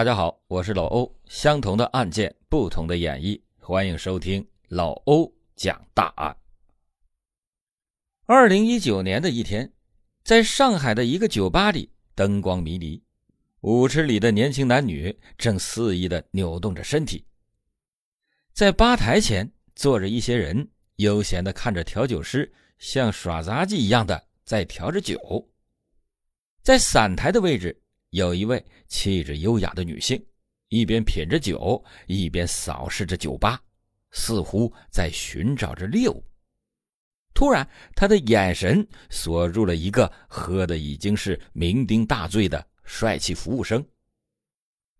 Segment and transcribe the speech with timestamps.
[0.00, 1.14] 大家好，我是老欧。
[1.26, 6.34] 相同的案件，不同的演绎，欢迎收听老欧讲大案。
[8.24, 9.70] 二零一九年的一天，
[10.24, 13.04] 在上海的一个酒吧里，灯光迷离，
[13.60, 17.26] 舞池里的年轻男女正肆意的扭动着身体。
[18.54, 25.46] 在吧台前坐着一些人，悠闲的看着调酒师像耍杂技一样的在调着酒。
[26.62, 27.82] 在散台的位置。
[28.10, 30.20] 有一位气质优雅的女性，
[30.68, 33.60] 一边品着酒，一边扫视着酒吧，
[34.10, 36.24] 似乎在寻找着猎物。
[37.32, 43.84] 突然，她的眼神锁住了一个喝的已经是酩酊大醉的帅气服务生。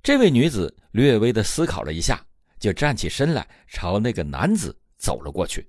[0.02, 2.24] 这位女子略微的思考了一下，
[2.60, 5.68] 就站起身来，朝那个男子走了过去，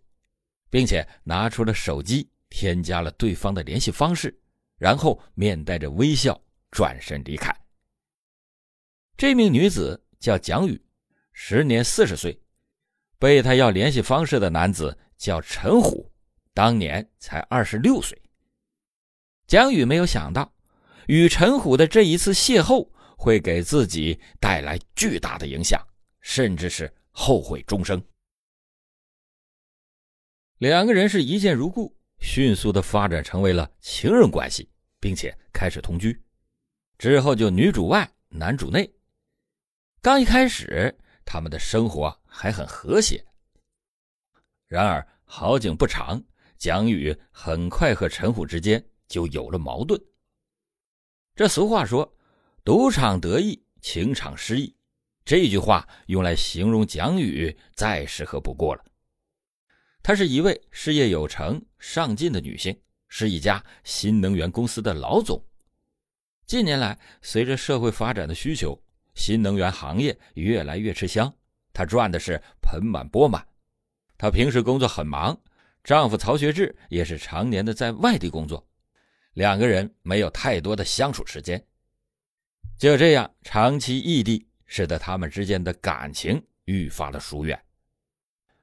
[0.69, 4.39] 并且拿出了手机，添加了对方的联系方式，
[4.77, 6.39] 然后面带着微笑。
[6.71, 7.55] 转身离开。
[9.17, 10.81] 这名女子叫蒋宇，
[11.31, 12.41] 时年四十岁，
[13.19, 16.11] 被她要联系方式的男子叫陈虎，
[16.53, 18.19] 当年才二十六岁。
[19.45, 20.51] 蒋宇没有想到，
[21.07, 25.85] 与陈虎的这一次邂逅会给自己带来巨大的影响，
[26.21, 28.01] 甚至是后悔终生。
[30.57, 36.19] 两个人是一见如故，迅速的发展成为了情人关系，并且开始同居。
[37.01, 38.87] 之后就女主外男主内。
[40.03, 43.25] 刚一开始，他们的生活还很和谐。
[44.67, 46.23] 然而好景不长，
[46.59, 49.99] 蒋宇很快和陈虎之间就有了矛盾。
[51.33, 52.15] 这俗话说
[52.63, 54.77] ：“赌场得意，情场失意。”
[55.25, 58.85] 这句话用来形容蒋宇再适合不过了。
[60.03, 65.43] 她是一位事业有成、上进的女性，是一家新能源公司的老总。
[66.51, 68.77] 近年来，随着社会发展的需求，
[69.15, 71.33] 新能源行业越来越吃香，
[71.71, 73.47] 她赚的是盆满钵满。
[74.17, 75.39] 她平时工作很忙，
[75.81, 78.67] 丈夫曹学志也是常年的在外地工作，
[79.31, 81.65] 两个人没有太多的相处时间。
[82.77, 87.57] 就这样，长期异地使得他们之间的感情愈发的疏远。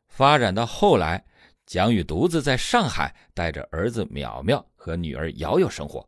[0.09, 1.25] 发展到后来，
[1.65, 6.07] 蒋宇独自在上海带着儿子淼淼和女儿瑶瑶生活。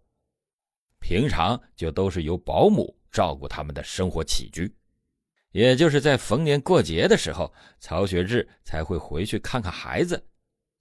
[1.00, 4.72] 平常就都是由保姆照顾他们的生活起居，
[5.50, 10.22] 也就是在逢年过节的时候，曹学志才会回去看看孩子。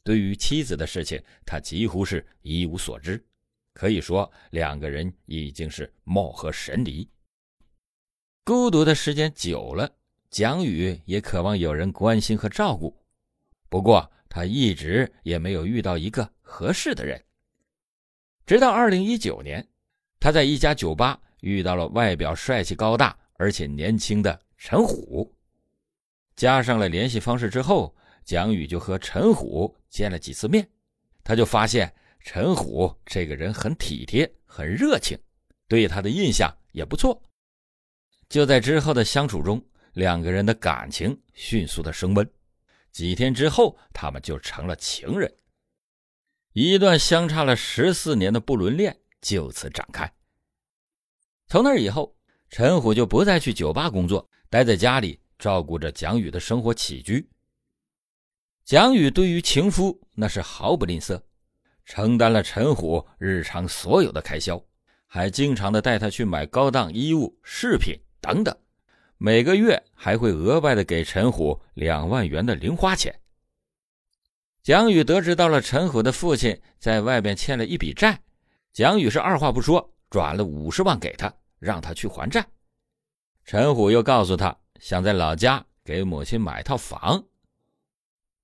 [0.04, 3.26] 对于妻子的事情，他几乎是一无所知。
[3.74, 7.10] 可以说，两个人已经是貌合神离。
[8.44, 9.90] 孤独的时间久了，
[10.30, 12.96] 蒋宇也渴望有人关心和照顾，
[13.70, 17.24] 不过他一直也没有遇到一个合适的人。
[18.46, 19.68] 直到二零一九年。
[20.20, 25.34] 他在一家酒吧遇到了外表帅气高大而且年轻的陈虎，
[26.36, 30.70] 加上了联系方式之后，蒋宇就和陈虎见了几次面，
[31.24, 35.18] 他就发现陈虎这个人很体贴、很热情，
[35.70, 37.24] 对他的印象也不错。
[38.28, 42.30] 就在之后的相处中，两个人的感情迅速的升温，
[42.92, 45.34] 几天之后，他们就成了情人。
[46.52, 49.00] 一段相差了十四年的不伦恋。
[49.22, 50.12] 就此展开。
[51.48, 52.16] 从那以后，
[52.50, 57.28] 陈虎就不再去酒吧工作，待在家里照顾着蒋宇的生活起居。
[58.66, 61.20] 蒋宇对于情夫那是毫不吝啬，
[61.86, 64.64] 承担了陈虎日常所有的开销，
[65.08, 68.56] 还经常的带他去买高档衣物、饰品等等，
[69.18, 73.20] 每个月还会额外的给陈虎两万元的零花钱。
[74.62, 78.22] 蒋宇得知到了陈虎的父亲在外边欠了一笔债。
[78.72, 82.46] 蒋宇是二话不说，转了五十万给他，让他去还债。
[83.44, 87.24] 陈虎又告诉他，想在老家给母亲买套房。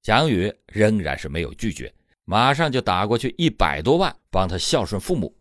[0.01, 1.93] 蒋宇仍然是没有拒绝，
[2.25, 5.35] 马上就打过去一百多万，帮他孝顺父母。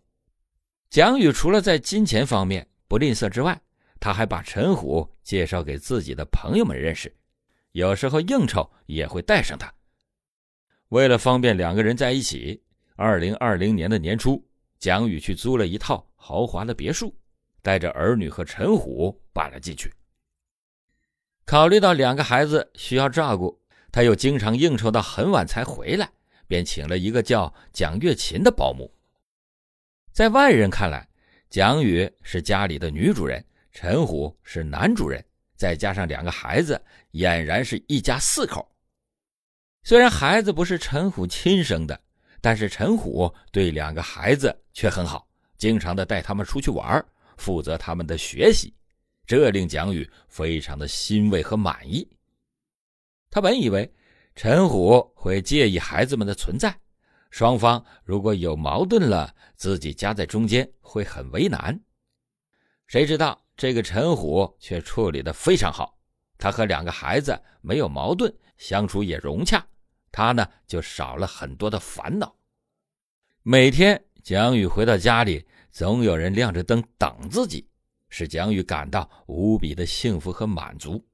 [0.91, 3.61] 蒋宇除了在金钱方面不吝啬之外，
[3.99, 7.13] 他还把陈虎介绍给自己的朋友们认识，
[7.73, 9.73] 有时候应酬也会带上他。
[10.91, 12.63] 为了方便两个人在一起，
[12.97, 14.47] 二零二零年的年初。
[14.85, 17.17] 蒋宇去租了一套豪华的别墅，
[17.63, 19.91] 带着儿女和陈虎搬了进去。
[21.47, 23.59] 考虑到两个孩子需要照顾，
[23.91, 26.13] 他又经常应酬到很晚才回来，
[26.47, 28.93] 便请了一个叫蒋月琴的保姆。
[30.13, 31.09] 在外人看来，
[31.49, 33.43] 蒋宇是家里的女主人，
[33.73, 35.25] 陈虎是男主人，
[35.57, 36.79] 再加上两个孩子，
[37.13, 38.71] 俨然是一家四口。
[39.83, 41.99] 虽然孩子不是陈虎亲生的。
[42.45, 45.27] 但是陈虎对两个孩子却很好，
[45.57, 47.03] 经常的带他们出去玩，
[47.39, 48.75] 负责他们的学习。
[49.27, 52.07] 这令蒋宇非常的欣慰和满意。
[53.31, 53.91] 他本以为
[54.35, 56.79] 陈虎会介意孩子们的存在，
[57.31, 61.81] 双方如果有矛盾了，自己夹在中间会很为难。
[62.87, 65.99] 谁知道这个陈虎却处理的非常好，
[66.37, 69.67] 他和两个孩子没有矛盾，相处也融洽，
[70.17, 72.33] 他呢就少了很多的烦恼。
[73.43, 77.69] 每天蒋宇回到家里，总有人亮着灯等自己。
[78.11, 81.05] 使蒋宇感到无比的幸福和满足。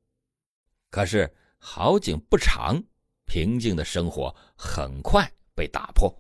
[0.91, 2.79] 可是好景不长，
[3.25, 6.15] 平静的生活很快被打破。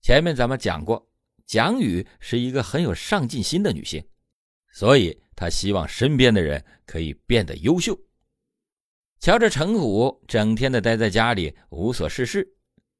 [0.00, 1.10] 前面咱们讲过，
[1.44, 4.06] 蒋宇是一个很有上进心的女性，
[4.70, 7.98] 所以她希望身边的人可以变得优秀。
[9.22, 12.44] 瞧着陈虎整天的待在家里无所事事，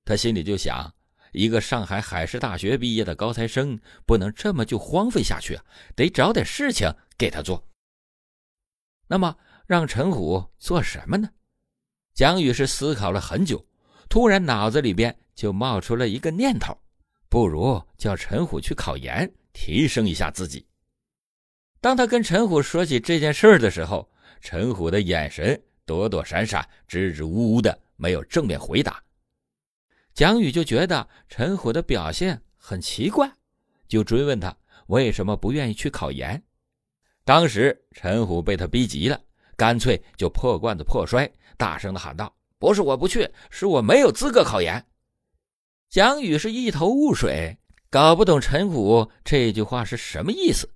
[0.05, 0.95] 他心里就想。
[1.33, 3.77] 一个上海海事大学毕业的高材生，
[4.07, 5.65] 不能这么就荒废下去啊！
[5.97, 6.89] 得找点事情
[7.19, 7.67] 给他做。
[9.09, 9.37] 那么，
[9.67, 11.29] 让陈虎做什么呢？
[12.15, 13.67] 蒋宇是思考了很久，
[14.09, 16.79] 突然脑子里边就冒出了一个念头：
[17.29, 20.65] 不如叫陈虎去考研，提升一下自己。
[21.81, 24.09] 当他跟陈虎说起这件事的时候，
[24.41, 29.03] 陈虎的眼神躲躲闪闪、支支吾吾的，没有正面回答。
[30.15, 33.31] 蒋宇就觉得陈虎的表现很奇怪，
[33.89, 34.55] 就追问他
[34.89, 36.43] 为什么不愿意去考研。
[37.25, 39.21] 当时陈虎被他逼急了，
[39.57, 44.85] 干脆就破罐子破摔，大声的喊道：“不是我不去，是我没有资格考研。”
[45.89, 47.57] 蒋宇是一头雾水，
[47.89, 50.69] 搞不懂陈虎这句话是什么意思。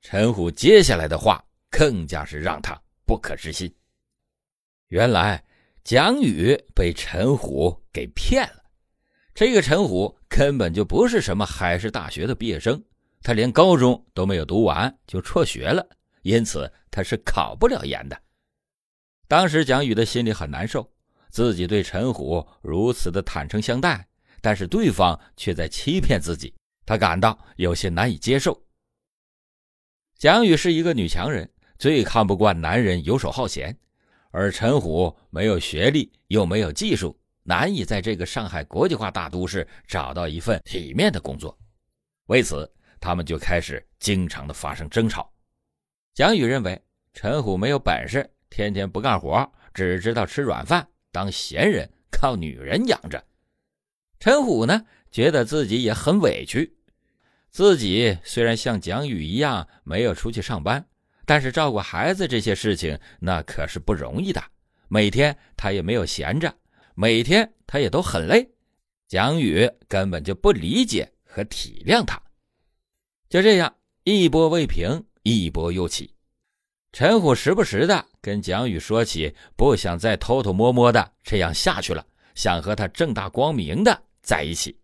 [0.00, 3.72] 陈虎接下来的话更加是让他不可置信。
[4.88, 5.44] 原来
[5.84, 8.64] 蒋宇被陈虎给骗了。
[9.34, 12.82] 这个陈虎根本就不是什么海事大学的毕业生，
[13.22, 15.86] 他连高中都没有读完就辍学了，
[16.22, 18.20] 因此他是考不了研的。
[19.28, 20.90] 当时蒋宇的心里很难受，
[21.28, 24.08] 自己对陈虎如此的坦诚相待，
[24.40, 26.54] 但是对方却在欺骗自己，
[26.86, 28.58] 他感到有些难以接受。
[30.16, 31.48] 蒋宇是一个女强人，
[31.78, 33.78] 最看不惯男人游手好闲，
[34.30, 37.18] 而陈虎没有学历，又没有技术。
[37.42, 41.58] 难以在这个上海国际化大都市找到一份体面的工作，
[42.26, 42.70] 为此，
[43.00, 45.32] 他们就开始经常的发生争吵。
[46.12, 46.78] 蒋宇认为
[47.14, 53.24] 陈虎没有本事，天天不干活，只知道吃软饭，当闲人，靠女人养着。
[54.20, 56.76] 陈虎呢，觉得自己也很委屈，
[57.50, 60.86] 自己虽然像蒋宇一样没有出去上班，
[61.28, 64.42] 但是照顾孩子这些事情那可是不容易的，
[64.88, 66.56] 每天他也没有闲着。
[66.94, 68.50] 每天他也都很累，
[69.08, 72.18] 蒋宇根本就不理解和体谅他。
[73.28, 76.14] 就这样一波未平，一波又起。
[76.92, 84.80] 陈虎时不时的跟蒋宇说起，不想再偷偷摸摸的这样下去了，想和他正大光明的在一起。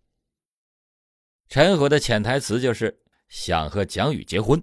[1.49, 2.95] 陈虎的潜台词就是
[3.29, 4.61] 想和蒋宇结婚，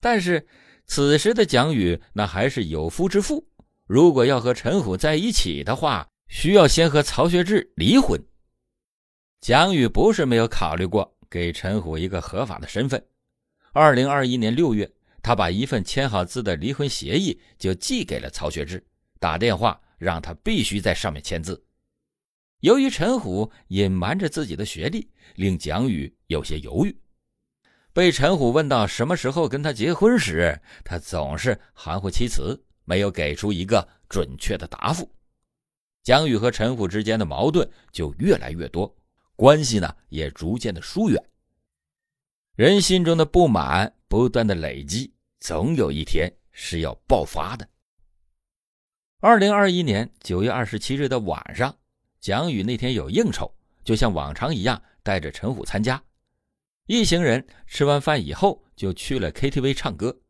[0.00, 0.46] 但是
[0.86, 3.46] 此时的蒋宇那还是有夫之妇，
[3.86, 6.08] 如果要和陈虎在一起的话。
[6.28, 8.20] 需要先和曹学志离婚。
[9.40, 13.00] 蒋宇不是没有考虑过给陈虎一个合法的身份。
[13.72, 14.90] 二零二一年六月，
[15.22, 18.84] 他把一份签好字的离婚协议就寄给了曹学志，
[19.20, 21.64] 打电话让他必须在上面签字。
[22.60, 26.96] 由于陈虎隐瞒着自己的学历，令蒋宇有些犹豫。
[27.96, 35.10] 被陈虎问到什么时候跟他结婚时，他总是含糊其辞，没有给出一个准确的答复。
[36.02, 38.94] 蒋宇和陈虎之间的矛盾就越来越多，
[39.34, 41.18] 关系呢也逐渐的疏远。
[42.54, 45.10] 人心中的不满不断的累积，
[45.40, 47.66] 总有一天是要爆发的。
[49.20, 51.74] 二零二一年九月二十七日的晚上，
[52.20, 53.50] 蒋宇那天有应酬，
[53.84, 56.02] 就像往常一样带着陈虎参加。
[56.86, 60.20] 一行人吃完饭以后就去了 KTV 唱歌，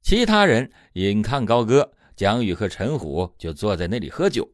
[0.00, 4.48] 其他人引吭高歌，蒋宇和陈虎就坐在那里喝酒。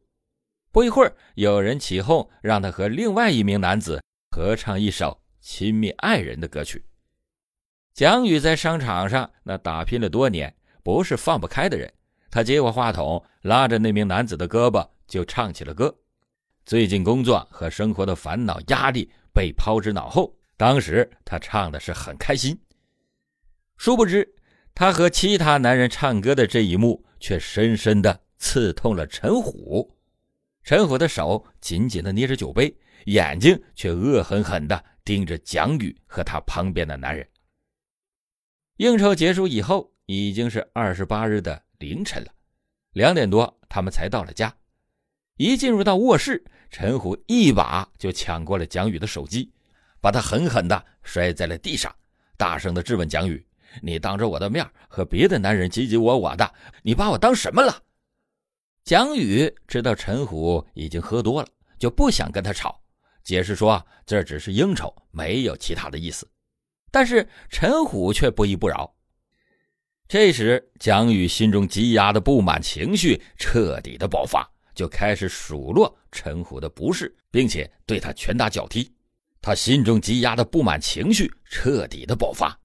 [0.72, 6.84] 不一会儿，有人起哄，让他和另外一名男子合唱一首亲密爱人的歌曲。
[7.94, 10.52] 蒋宇在商场上那打拼了多年，
[10.82, 11.92] 不是放不开的人。
[12.30, 15.94] 他接过话筒，拉着那名男子的胳膊，就唱起了歌。
[16.64, 22.58] 最近工作和生活的烦恼压力被抛之脑后，当时他唱的是很开心。
[23.76, 24.34] 殊不知，
[24.74, 29.96] 他和其他男人唱歌的这一幕，却深深的刺痛了陈虎。
[30.62, 32.72] 陈虎的手紧紧的捏着酒杯，
[33.06, 37.28] 眼睛却恶狠狠的盯着蒋宇和他旁边的男人。
[38.76, 42.32] 应酬结束以后，已经是二十八日的凌晨了，
[42.92, 44.54] 两点多他们才到了家。
[45.36, 49.52] 一进入到卧室，陈虎一把就抢过了蒋宇的手机，
[50.02, 51.94] 把他狠狠地摔在了地上，
[52.36, 53.42] 大声地质问蒋宇
[53.80, 57.80] ：“你当着我的面和别的男人唧唧我我的，你把我当什么了？”
[58.84, 62.82] 蒋宇知道陈虎已经喝多了，就不想跟他吵，
[63.22, 66.28] 解释说这只是应酬，没有其他的意思。
[66.90, 68.92] 但是陈虎却不依不饶。
[70.08, 78.92] 这时，蒋宇心中积压的不满情绪彻底的爆发，就开始数落陈虎的不是，并且对他拳打脚踢。
[79.42, 82.56] 他心中积压的不满情绪彻底的爆发，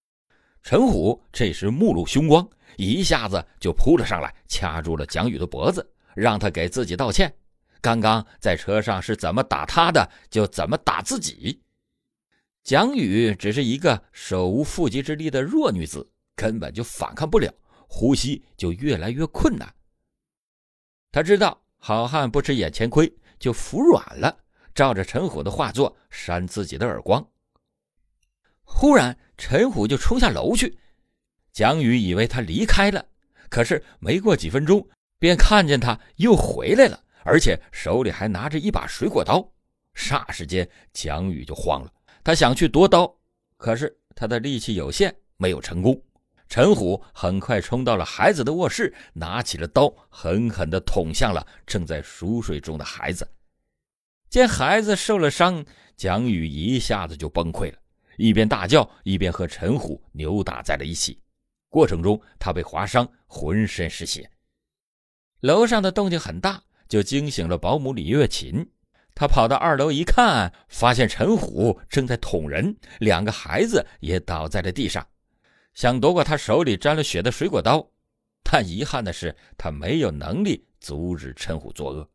[0.64, 5.86] 陈虎这时目露凶光，一下子就扑了上来，掐住了蒋宇的脖子。
[6.16, 7.32] 让他给自己道歉。
[7.80, 11.62] 刚刚在车上是怎么打他的，就怎么打自己。
[12.64, 17.54] 蒋宇只是一个手无缚鸡之力的弱女子，根本就反抗不了，
[17.88, 19.72] 呼吸就越来越困难。
[21.12, 24.36] 他知道好汉不吃眼前亏，就服软了，
[24.78, 27.28] 照着陈虎的画作，扇自己的耳光。
[28.62, 30.78] 忽然，陈虎就冲下楼去。
[31.52, 33.04] 蒋宇以为他离开了，
[33.50, 34.88] 可是没过几分钟。
[35.18, 39.52] 便看见他又回来了，而且手里还拿着一把水果刀。
[39.96, 41.92] 霎时间，蒋宇就慌了，
[42.24, 43.12] 他想去夺刀，
[43.58, 46.00] 可是他的力气有限，没有成功。
[46.48, 53.28] 陈虎很快冲到了孩子的卧室，拿起了刀，狠狠地捅向了正在熟睡中的孩子。
[54.30, 55.66] 见孩子受了伤，
[55.96, 57.78] 蒋宇一下子就崩溃了，
[58.18, 61.22] 一边大叫，一边和陈虎扭打在了一起。
[61.70, 64.30] 过程中，他被划伤，浑身是血。
[65.42, 68.70] 楼上的动静很大，就惊醒了保姆李月琴。
[69.16, 75.08] 他跑到二楼一看，发现陈虎正在捅人，两个孩子也倒在了地上，
[75.74, 77.90] 想夺过他手里沾了血的水果刀，
[78.44, 82.08] 但遗憾的是，他没有能力阻止陈虎作恶。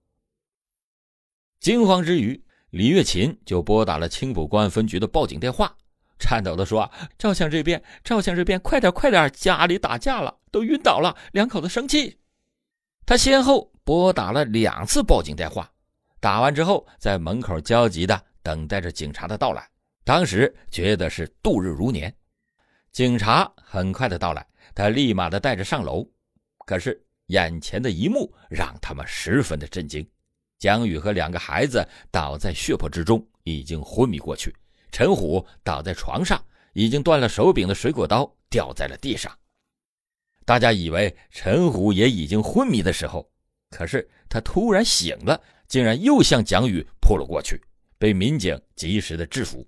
[1.62, 5.72] 惊慌之余，李月琴就拨打了青浦公安分局的报警电话，
[6.18, 12.18] 颤抖地说：“赵相这边，赵相这边，快点，快点，家里打架了，都晕倒了，两口子生气。”
[13.06, 15.70] 他先后拨打了两次报警电话，
[16.18, 19.64] 打完之后，在门口焦急地等待着警察的到来。
[20.02, 22.12] 当时觉得是度日如年。
[22.90, 26.04] 警察很快的到来，他立马的带着上楼。
[26.66, 30.04] 可是眼前的一幕让他们十分的震惊：
[30.62, 34.48] 蒋宇和两个孩子倒在血泊之中，已经昏迷过去；
[34.92, 36.40] 陈虎倒在床上，
[36.72, 39.36] 已经断了手柄的水果刀掉在了地上。
[40.44, 43.28] 大家以为陈虎也已经昏迷的时候，
[43.70, 47.60] 可是他突然醒了，竟然又向蒋宇扑了过去，
[47.98, 49.66] 被民警及时的制服。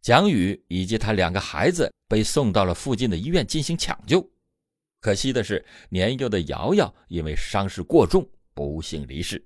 [0.00, 4.26] 蒋宇以及他两个孩子被送到了附近的医院进行抢救，
[5.02, 9.44] 可惜的是，年幼的瑶瑶因为伤势过重，不幸离世。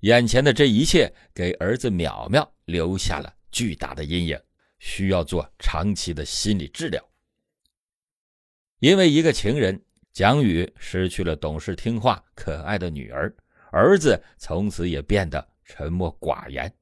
[0.00, 4.40] 眼前的这一切给儿子淼淼留下了巨大的阴影，
[4.78, 7.02] 需要做长期的心理治疗。
[8.80, 9.80] 因为一个情人，
[10.12, 13.32] 蒋宇失去了懂事听话、可爱的女儿，
[13.70, 16.72] 儿子从此也变得沉默寡言。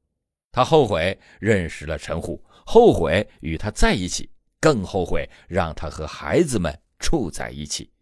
[0.51, 7.93] 他后悔认识了陈虎，后悔与他在一起，更后悔让他和孩子们处在一起。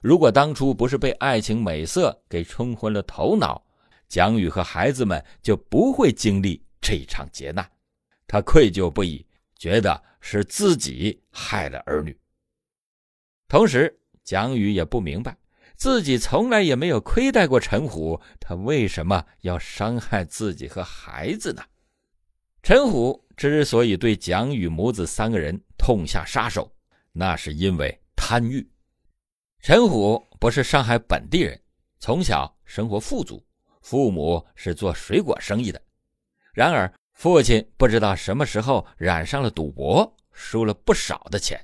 [0.00, 3.62] 如果当初不是被爱情美色给冲昏了头脑，
[4.08, 7.70] 蒋宇和孩子们就不会经历这场劫难。
[8.26, 9.26] 他愧疚不已，
[9.56, 12.18] 觉得是自己害了儿女。
[13.46, 15.36] 同时，蒋宇也不明白，
[15.76, 21.62] 自己从来也没有亏待过陈虎，他为什么要伤害自己和孩子呢？
[22.62, 26.72] 陈虎之所以对蒋宇母子三个人痛下杀手，
[27.12, 28.66] 那是因为贪欲。
[29.62, 31.60] 陈虎不是上海本地人，
[31.98, 33.44] 从小生活富足，
[33.82, 35.80] 父母是做水果生意的。
[36.54, 41.62] 然而，父亲不知道什么时候染上了赌博，输了不少的钱。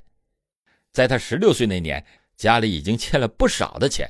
[0.93, 4.07] 在他十六岁那年，家里已经欠了不少的钱。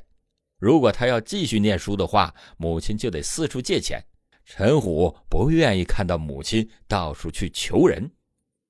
[0.60, 4.04] 如果他要继续念书的话，母亲就得四处借钱。
[4.44, 8.12] 陈虎不愿意看到母亲到处去求人，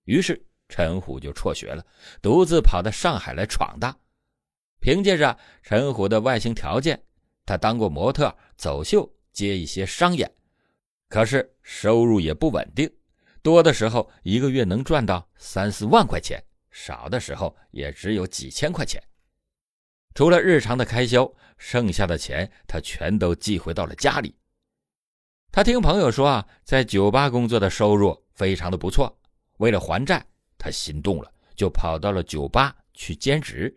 [0.04, 1.84] 于是陈虎就辍学了，
[2.22, 4.00] 独自跑到上海来闯荡。
[4.80, 7.02] 凭借着陈虎的外形条件，
[7.46, 10.32] 他当过模特、走秀，接一些商演，
[11.10, 12.90] 可是收入也不稳定，
[13.42, 16.44] 多的时候一个月能赚到三四万块钱。
[16.70, 19.02] 少的时候也只有几千块钱，
[20.14, 24.36] 除了日常的开销，剩下的钱他全都寄回到了家里。
[25.52, 29.18] 他听朋友说啊，在酒吧工作的收入非常的不错。
[29.58, 30.24] 为了还债，
[30.56, 33.76] 他心动了，就跑到了酒吧去兼职。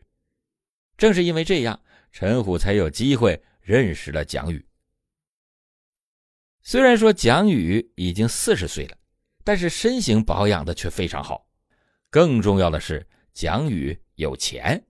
[1.01, 1.81] 正是因为这样，
[2.13, 4.63] 陈虎才有机会认识了蒋宇。
[6.61, 8.99] 虽然说蒋宇已经四十岁了，
[9.43, 11.49] 但是身形保养的却非常好。
[12.11, 14.85] 更重要的是，蒋宇有钱。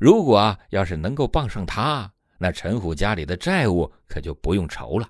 [0.00, 5.08] 如果要是能够傍上他，那陈虎家里的债务可就不用愁了。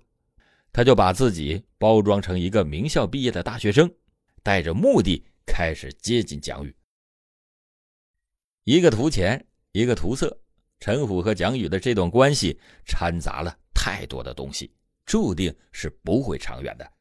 [0.71, 3.91] 他就把自己包装成一个名校毕业的大学生，
[4.43, 6.77] 带着目的开始接近蒋宇。
[8.65, 10.42] 一个图钱，一个图色，
[10.85, 14.69] 陈虎和蒋宇的这段关系掺杂了太多的东西。
[15.07, 16.93] 注定是不会长远的。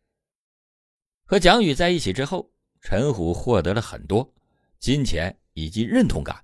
[1.23, 2.47] 和蒋宇在一起之后，
[2.79, 4.31] 陈虎获得了很多
[4.77, 6.43] 金钱以及认同感。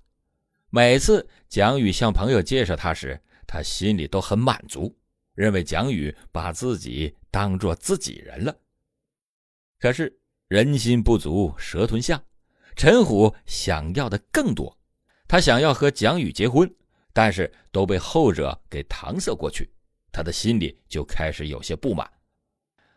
[0.70, 4.92] 每次蒋宇向朋友介绍他时，他心里都很满足，
[5.34, 8.56] 认为蒋宇把自己当做自己人了。
[9.78, 10.12] 可是
[10.48, 12.20] 人心不足蛇吞象，
[12.74, 14.76] 陈虎想要的更多，
[15.28, 16.72] 他想要和蒋宇结婚，
[17.18, 19.68] 但是都被后者给搪塞过去。
[20.12, 22.08] 他的心里就开始有些不满。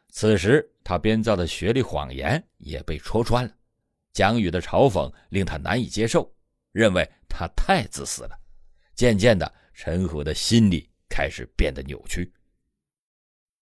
[0.10, 3.51] 此时，他编造的学历谎言也被戳穿了。
[4.13, 6.32] 蒋宇的嘲讽令他难以接受，
[6.72, 8.40] 认为他太自私了。
[8.94, 12.32] 渐渐的，陈虎的心里开始变得扭曲。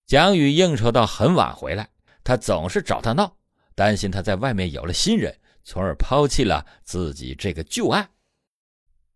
[0.07, 1.89] 蒋宇应酬到很晚回来，
[2.21, 3.33] 他总是找他闹，
[3.75, 8.09] 担心他在外面有了新人，从而抛弃了自己这个旧爱。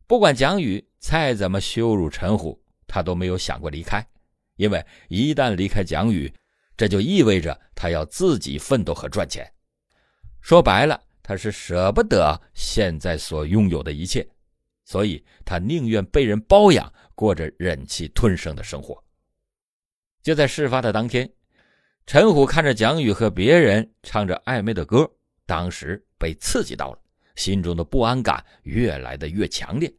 [0.07, 2.57] 不管蒋宇再怎么羞辱陈虎，
[2.87, 4.01] 他都没有想过离开。
[4.55, 6.33] 因为一旦离开蒋宇，
[6.77, 9.45] 这就意味着他要自己奋斗和赚钱。
[10.39, 14.25] 说白了，他是舍不得现在所拥有的一切，
[14.85, 19.03] 所以他宁愿被人包养，过着忍气吞声的生活。
[20.21, 21.29] 就在事发的当天，
[22.05, 25.11] 陈虎看着蒋宇和别人唱着暧昧的歌，
[25.45, 26.99] 当时被刺激到了，
[27.35, 29.93] 心中的不安感越来的越强烈。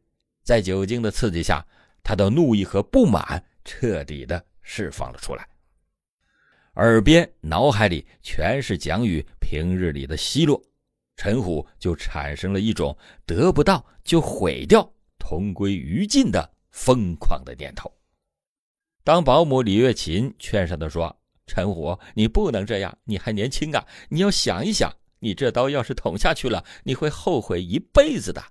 [0.45, 1.67] 在酒精的刺激下，
[2.05, 3.45] 他的怒意和不满。
[3.67, 5.49] 彻底的释放了出来，
[6.75, 10.63] 耳边、脑海里全是蒋宇平日里的奚落，
[11.17, 14.87] 陈虎就产生了一种得不到就毁掉、
[15.19, 17.91] 同归于尽的疯狂的念头。
[19.03, 28.45] 当保姆李月琴劝上他说：“陈虎，你不能这样，你还年轻啊，你要想一想，你这刀要是捅下去了，你会后悔一辈子的。”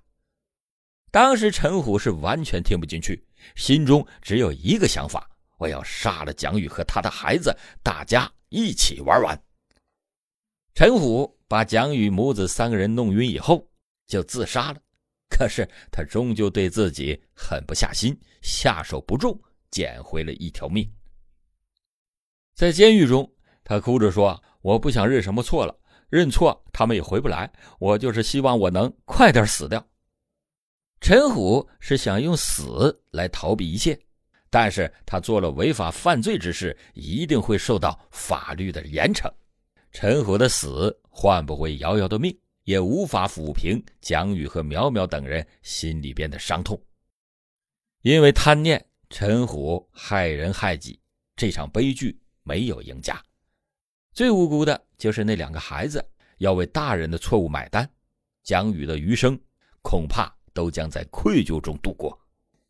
[1.14, 3.24] 当时陈虎是完全听不进去。
[3.54, 9.40] 心中只有一个想法：我要杀了蒋宇和他的孩子，大家一起玩完。
[10.74, 13.64] 陈虎把蒋宇母子三个人弄晕以后，
[14.08, 14.80] 就自杀了。
[15.30, 20.92] 可是他终究对自己狠不下心，下手不重，捡回了一条命。
[22.56, 27.52] 在监狱中，他哭着说：“我不想认什么错了，认错他们也回不来。
[27.78, 29.86] 我就是希望我能快点死掉。”
[31.04, 34.00] 陈虎是想用死来逃避一切，
[34.48, 39.30] 但是他做了违法犯罪之事，一定会受到法律的严惩。
[39.92, 46.82] 陈虎的死换不回瑶瑶的命，也无法抚平蒋宇和苗苗等人心里边的伤痛。
[48.00, 50.98] 因为贪念，陈虎害人害己，
[51.36, 53.22] 这场悲剧没有赢家，
[54.14, 56.02] 最无辜的就是那两个孩子，
[56.38, 57.86] 要为大人的错误买单。
[58.42, 59.38] 蒋宇的余生
[59.82, 60.34] 恐怕。
[60.54, 62.18] 都将在愧疚中度过。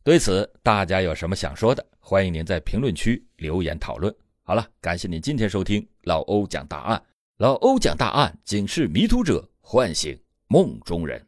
[0.02, 1.86] 对此，大家有什么想说的？
[2.00, 4.14] 欢迎您在评论区留言讨论。
[4.42, 7.02] 好了，感谢您今天收听老欧讲大案。
[7.38, 10.18] 老欧讲大案，警示迷途者，唤醒
[10.48, 11.24] 梦中人。